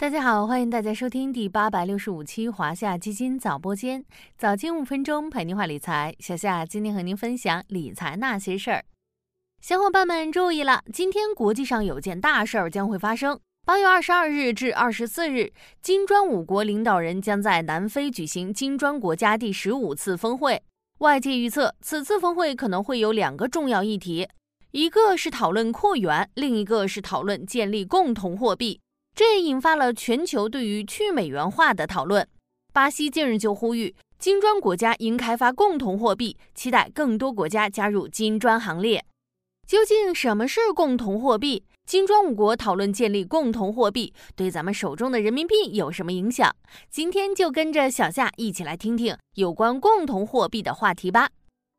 [0.00, 4.04] 大家好，欢迎大家收听第八百六十五期华夏基金早播间，
[4.36, 6.14] 早间五分钟陪您话理财。
[6.20, 8.84] 小夏今天和您分享理财那些事儿。
[9.60, 13.40] 小伙伴们注意了，今天国际上有件大事儿将会发生。
[13.66, 15.52] 八月二十二日至二十四日，
[15.82, 20.62] 金砖五国领导人将在南非举行金砖国家第十五次峰会。
[20.98, 24.28] 外界预测，此次峰会可能会有两个重要议题，
[24.70, 28.80] 一个是讨论扩员，另一个是讨论建立共同货币。
[29.18, 32.24] 这也引发了全球对于去美元化的讨论。
[32.72, 39.04] 巴西近日就呼吁金砖国家应开发共同货币，期待更多国家加入金砖行列。
[39.66, 41.64] 究竟什么是共同货币？
[41.84, 46.54] 金砖五国讨论建立共同货币，对咱们手中的人民币有什么影响？
[46.88, 51.28] 今天就跟着小夏一起来听听有关共同货币的话题吧。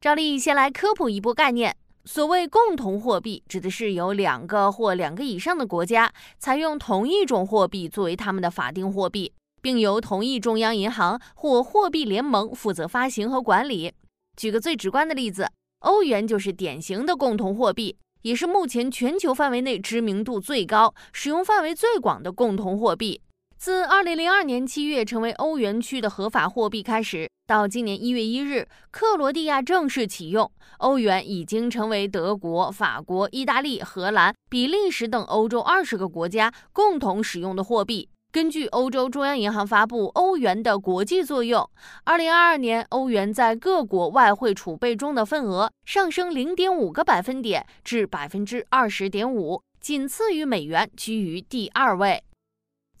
[0.00, 1.76] 照例先来科普一波概念。
[2.04, 13.92] 所谓共同货币，指的是由两个或两个以上的国家采用同一种货币作为他们的法定货币，并由同一中央银行或货币联盟负责发行和管理。
[14.36, 15.46] 举个最直观的例子，
[15.80, 23.20] 欧元就是典型的共同货币，也是目前全球范围内知名度最高、使用范围最广的共同货币。
[23.60, 38.08] 自二零零二年七月成为欧元区的合法货币开始，到今年一月一日，克罗地亚正式启用欧元，已经成为德国、法国、意大利、荷兰、比利时等欧洲二十个国家共同使用的货币。
[38.32, 41.68] 根据欧洲中央银行发布欧元的国际作用，
[42.04, 52.22] 二零二二年欧元在各国外汇储备中的份额上升零点五个百分点至百分之二十点五，仅次于美元，居于第二位。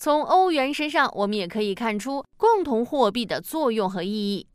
[0.02, 4.46] 从欧元身上，我们也可以看出共同货币的作用和意义。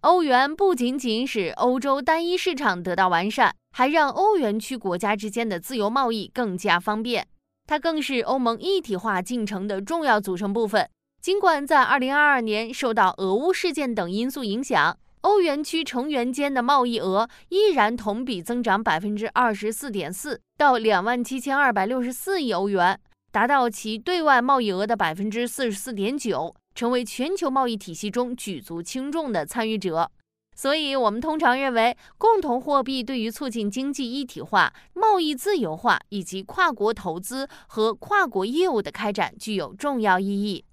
[0.00, 7.26] 欧元不仅仅使欧洲单一市场得到完善，还让欧元区国家之间的自由贸易更加方便。
[7.66, 10.88] 它更是欧盟一体化进程的重要组成部分。
[11.20, 22.98] 尽管在2022年受到俄乌事件等因素影响，欧元区成员间的贸易额依然同比增长百分之二十四点四，到两万七千二百六十四亿欧元。
[23.34, 30.08] 达到其对外贸易额的百分之四十四点九，成为全球贸易体系中举足轻重的参与者。
[30.54, 40.64] 所以，我们通常认为，共同货币对于促进经济一体化、贸易自由化以及跨国投资和跨国业务的开展具有重要意义。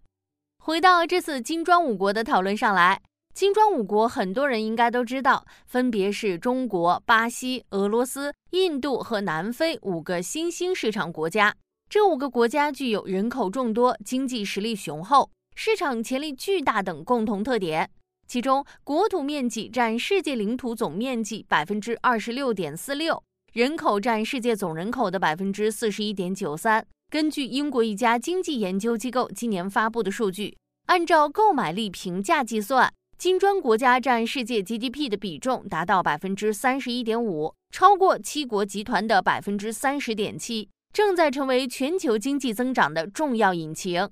[0.60, 3.02] 回到这次金砖五国的讨论上来，
[3.34, 11.56] 金砖五国很多人应该都知道，分别是中国、巴西、俄罗斯、印度和南非五个新兴市场国家。
[11.92, 17.92] 这五个国家具有人口众多、经济实力雄厚、市场潜力巨大等共同特点。
[18.30, 26.88] 其中，国土面积占世界领土总面积百分之二十六点四六，人口占世界总人口的百分之四十一点九三。
[27.10, 40.70] 根据英国一家经济研究机构今年发布的数据，按照购买力评价计算，金砖国家占世界 GDP 的比重达到百分之三十一点五，超过七国集团的百分之三十点七。
[40.94, 44.10] 正在成为全球经济增长的重要引擎。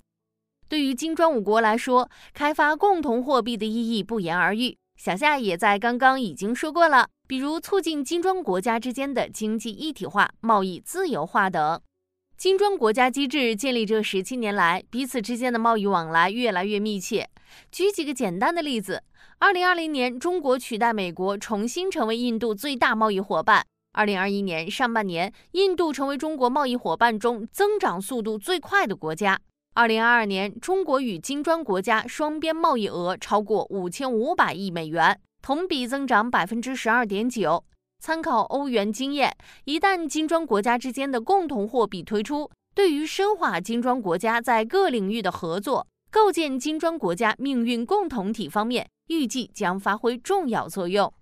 [0.67, 4.77] 对于金砖五国来说，开发共同货币的意义不言而喻。
[4.97, 11.81] 小夏也在刚刚已经说过了，比如促进金砖国家之间的经济一体化、贸易自由化等。
[12.37, 17.29] 金砖国家机制建立这十七年来，彼此之间的贸易往来越来越密切。
[17.71, 19.03] 举几个简单的例子：
[19.39, 23.65] 二零二零年，中国取代美国，重新成为印度最大贸易伙伴。
[23.99, 29.37] 二零二一年上半年，印度成为中国贸易伙伴中增长速度最快的国家。
[29.73, 37.61] 二零二二年，中国与金砖国家双边贸易额超过五千五百亿美元，同比增长百分之十二点九。
[38.01, 51.13] 参考欧元经验，一旦金砖国家之间的共同货币推出，对于深化金砖国家在各领域的合作、构建金砖国家命运共同体方面，预计将发挥重要作用。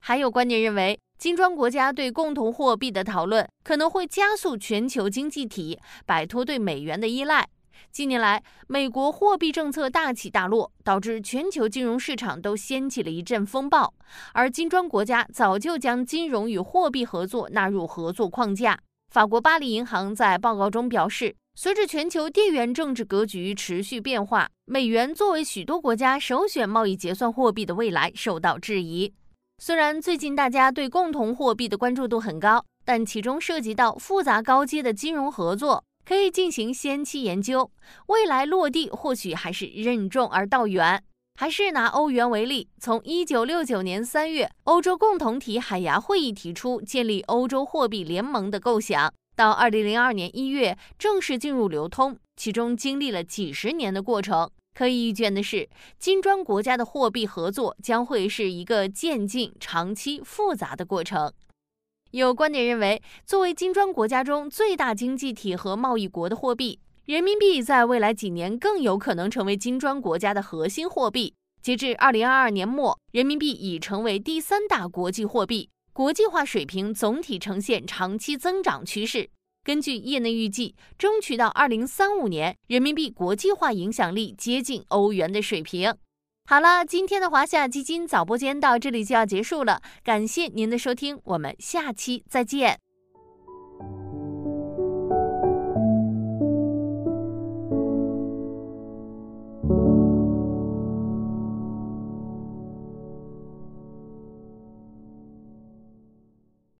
[0.00, 0.98] 还有观点认为。
[1.24, 7.48] 金砖国家对共同货币的讨论可能会加速全球经济体摆脱对美元的依赖。
[7.90, 13.94] 近年来，美国货币政策大起大落，导致全球金融市场都掀起了一阵风暴。
[14.34, 18.78] 而金砖国家早就将金融与货币合作纳入合作框架。
[19.10, 29.14] 法国巴黎银行在报告中表示，随着全球地缘政治格局持续变化，美元作为许多国家首选贸易结算货币的未来受到质疑。
[29.58, 37.70] 虽然最近大家对共同货币的关注度很高，但其中涉及到复杂高阶的金融合作，可以进行先期研究，
[38.08, 41.02] 未来落地或许还是任重而道远。
[41.36, 54.48] 还是拿欧元为例，从一九六九年三月，欧洲共同体海牙会议提出建立欧洲货币联盟的构想，到二零零二年一月正式进入流通，其中经历了几十年的过程。
[54.74, 55.68] 可以预见的是，
[55.98, 61.32] 金砖国家的货币合作将会是一个渐进、长期、复杂的过程。
[62.10, 71.34] 有观点认为，作为金砖国家中最大经济体和贸易国的货币，人民币在未来几年更有可能成为金砖国家的核心货币。
[71.62, 75.70] 截至二零二二年末，人民币已成为第三大国际货币。
[75.92, 79.30] 国际化水平总体呈现长期增长趋势。
[79.64, 85.92] 根据业内预计，争取到二零三五年，人民币国际化影响力接近欧元的水平。
[86.46, 92.83] 好了，今天的华夏基金早播间到这里就要结束了，感谢您的收听，我们下期再见。